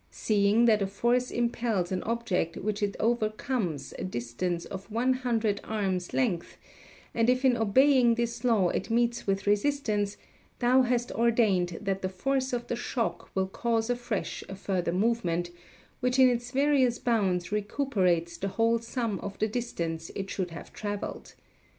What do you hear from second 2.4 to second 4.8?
which it overcomes a distance